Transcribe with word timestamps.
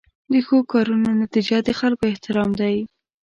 د 0.31 0.33
ښو 0.45 0.57
کارونو 0.71 1.09
نتیجه 1.23 1.57
د 1.63 1.69
خلکو 1.79 2.03
احترام 2.11 2.49
دی. 2.61 2.77